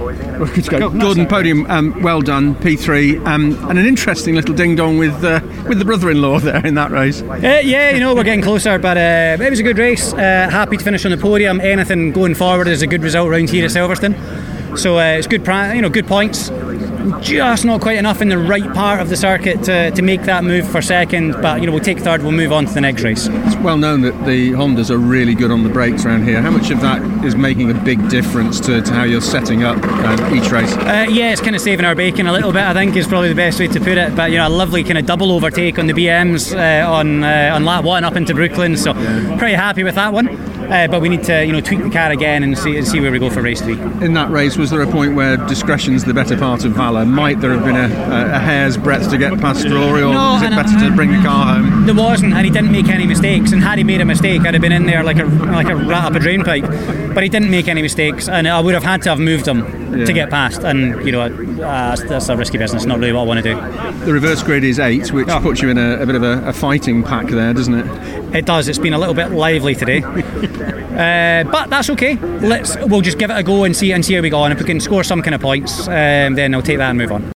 Good 0.00 0.68
go. 0.68 0.90
Gordon, 0.90 1.26
podium, 1.26 1.66
um, 1.70 2.02
well 2.02 2.22
done, 2.22 2.54
P3, 2.56 3.26
um, 3.26 3.52
and 3.68 3.78
an 3.78 3.86
interesting 3.86 4.34
little 4.34 4.54
ding 4.54 4.74
dong 4.74 4.96
with 4.96 5.22
uh, 5.22 5.40
with 5.68 5.78
the 5.78 5.84
brother-in-law 5.84 6.38
there 6.40 6.64
in 6.66 6.74
that 6.74 6.90
race. 6.90 7.22
Uh, 7.22 7.60
yeah, 7.62 7.90
you 7.90 8.00
know 8.00 8.14
we're 8.14 8.24
getting 8.24 8.42
closer, 8.42 8.78
but 8.78 8.96
uh, 8.96 9.42
it 9.42 9.50
was 9.50 9.60
a 9.60 9.62
good 9.62 9.78
race. 9.78 10.12
Uh, 10.12 10.48
happy 10.50 10.76
to 10.76 10.84
finish 10.84 11.04
on 11.04 11.10
the 11.10 11.18
podium. 11.18 11.60
Anything 11.60 12.12
going 12.12 12.34
forward 12.34 12.68
is 12.68 12.82
a 12.82 12.86
good 12.86 13.02
result 13.02 13.28
around 13.28 13.50
here 13.50 13.64
at 13.64 13.70
Silverstone. 13.70 14.16
So 14.78 14.98
uh, 14.98 15.18
it's 15.18 15.26
good, 15.26 15.46
you 15.74 15.82
know, 15.82 15.90
good 15.90 16.06
points 16.06 16.50
just 17.20 17.64
not 17.64 17.80
quite 17.80 17.98
enough 17.98 18.20
in 18.20 18.28
the 18.28 18.38
right 18.38 18.72
part 18.74 19.00
of 19.00 19.08
the 19.08 19.16
circuit 19.16 19.62
to, 19.64 19.90
to 19.90 20.02
make 20.02 20.22
that 20.22 20.44
move 20.44 20.68
for 20.68 20.82
second. 20.82 21.32
But 21.40 21.60
you 21.60 21.66
know, 21.66 21.72
we'll 21.72 21.82
take 21.82 21.98
third. 21.98 22.22
We'll 22.22 22.32
move 22.32 22.52
on 22.52 22.66
to 22.66 22.74
the 22.74 22.80
next 22.80 23.02
race. 23.02 23.28
It's 23.30 23.56
well 23.56 23.76
known 23.76 24.02
that 24.02 24.24
the 24.24 24.52
Hondas 24.52 24.90
are 24.90 24.98
really 24.98 25.34
good 25.34 25.50
on 25.50 25.62
the 25.62 25.68
brakes 25.68 26.04
around 26.04 26.24
here. 26.24 26.40
How 26.40 26.50
much 26.50 26.70
of 26.70 26.80
that 26.80 27.02
is 27.24 27.36
making 27.36 27.70
a 27.70 27.74
big 27.74 28.08
difference 28.08 28.60
to, 28.60 28.82
to 28.82 28.92
how 28.92 29.04
you're 29.04 29.20
setting 29.20 29.62
up 29.64 29.78
uh, 29.82 30.34
each 30.34 30.50
race? 30.50 30.72
Uh, 30.72 31.06
yeah, 31.10 31.32
it's 31.32 31.40
kind 31.40 31.56
of 31.56 31.62
saving 31.62 31.84
our 31.84 31.94
bacon 31.94 32.26
a 32.26 32.32
little 32.32 32.52
bit. 32.52 32.62
I 32.62 32.72
think 32.72 32.96
is 32.96 33.06
probably 33.06 33.28
the 33.28 33.34
best 33.34 33.58
way 33.58 33.68
to 33.68 33.78
put 33.78 33.98
it. 33.98 34.14
But 34.14 34.30
you 34.30 34.38
know, 34.38 34.48
a 34.48 34.50
lovely 34.50 34.84
kind 34.84 34.98
of 34.98 35.06
double 35.06 35.32
overtake 35.32 35.78
on 35.78 35.86
the 35.86 35.94
BMs 35.94 36.54
uh, 36.54 36.90
on 36.90 37.24
uh, 37.24 37.52
on 37.54 37.64
lap 37.64 37.84
one 37.84 38.04
up 38.04 38.16
into 38.16 38.34
Brooklands. 38.34 38.82
So 38.82 38.92
pretty 39.38 39.54
happy 39.54 39.84
with 39.84 39.94
that 39.94 40.12
one. 40.12 40.59
Uh, 40.70 40.86
but 40.86 41.00
we 41.02 41.08
need 41.08 41.24
to, 41.24 41.44
you 41.44 41.52
know, 41.52 41.60
tweak 41.60 41.82
the 41.82 41.90
car 41.90 42.12
again 42.12 42.44
and 42.44 42.56
see, 42.56 42.76
and 42.76 42.86
see 42.86 43.00
where 43.00 43.10
we 43.10 43.18
go 43.18 43.28
for 43.28 43.42
race 43.42 43.60
three. 43.60 43.80
In 44.04 44.14
that 44.14 44.30
race, 44.30 44.56
was 44.56 44.70
there 44.70 44.80
a 44.82 44.86
point 44.86 45.16
where 45.16 45.36
discretion's 45.36 46.04
the 46.04 46.14
better 46.14 46.36
part 46.36 46.64
of 46.64 46.72
valour? 46.72 47.04
Might 47.04 47.40
there 47.40 47.50
have 47.50 47.64
been 47.64 47.76
a, 47.76 48.34
a, 48.34 48.38
hair's 48.38 48.76
breadth 48.76 49.10
to 49.10 49.18
get 49.18 49.38
past 49.40 49.66
Rory, 49.66 50.02
or 50.02 50.14
no, 50.14 50.36
is 50.36 50.42
it 50.42 50.50
better 50.50 50.88
to 50.88 50.94
bring 50.94 51.10
the 51.10 51.22
car 51.22 51.56
home? 51.56 51.86
There 51.86 51.94
wasn't, 51.94 52.34
and 52.34 52.44
he 52.44 52.52
didn't 52.52 52.70
make 52.70 52.88
any 52.88 53.06
mistakes. 53.06 53.52
And 53.52 53.62
had 53.62 53.78
he 53.78 53.84
made 53.84 54.00
a 54.00 54.04
mistake, 54.04 54.42
I'd 54.42 54.54
have 54.54 54.60
been 54.60 54.72
in 54.72 54.86
there 54.86 55.02
like 55.02 55.18
a 55.18 55.24
like 55.24 55.68
a 55.68 55.74
rat 55.74 56.04
up 56.04 56.14
a 56.14 56.20
drain 56.20 56.44
pipe. 56.44 56.64
But 57.12 57.24
he 57.24 57.28
didn't 57.28 57.50
make 57.50 57.66
any 57.66 57.82
mistakes, 57.82 58.28
and 58.28 58.46
I 58.46 58.60
would 58.60 58.74
have 58.74 58.84
had 58.84 59.02
to 59.02 59.10
have 59.10 59.18
moved 59.18 59.48
him 59.48 59.98
yeah. 59.98 60.04
to 60.04 60.12
get 60.12 60.30
past. 60.30 60.62
And 60.62 61.04
you 61.04 61.10
know, 61.10 61.22
uh, 61.22 61.96
that's, 61.96 62.28
a 62.28 62.36
risky 62.36 62.58
business. 62.58 62.84
Not 62.84 63.00
really 63.00 63.12
what 63.12 63.22
I 63.22 63.24
want 63.24 63.42
to 63.42 63.54
do. 63.54 64.04
The 64.04 64.12
reverse 64.12 64.42
grid 64.42 64.62
is 64.62 64.78
eight, 64.78 65.12
which 65.12 65.28
oh. 65.28 65.40
puts 65.40 65.60
you 65.60 65.68
in 65.68 65.78
a, 65.78 66.00
a 66.00 66.06
bit 66.06 66.14
of 66.14 66.22
a, 66.22 66.46
a 66.46 66.52
fighting 66.52 67.02
pack 67.02 67.26
there, 67.26 67.52
doesn't 67.52 67.74
it? 67.74 68.19
It 68.32 68.46
does. 68.46 68.68
It's 68.68 68.78
been 68.78 68.92
a 68.92 68.98
little 68.98 69.14
bit 69.14 69.30
lively 69.30 69.74
today. 69.74 70.02
Uh, 70.90 71.44
but 71.44 71.70
that's 71.70 71.88
okay. 71.88 72.16
Let's 72.16 72.76
we'll 72.76 73.00
just 73.00 73.16
give 73.16 73.30
it 73.30 73.34
a 73.38 73.42
go 73.42 73.64
and 73.64 73.74
see 73.74 73.92
and 73.92 74.04
see 74.04 74.12
how 74.14 74.20
we 74.20 74.28
go 74.28 74.40
on. 74.40 74.52
If 74.52 74.58
we 74.58 74.66
can 74.66 74.80
score 74.80 75.02
some 75.02 75.22
kind 75.22 75.34
of 75.34 75.40
points, 75.40 75.88
um, 75.88 76.34
then 76.34 76.52
I'll 76.52 76.60
take 76.60 76.76
that 76.76 76.90
and 76.90 76.98
move 76.98 77.12
on. 77.12 77.22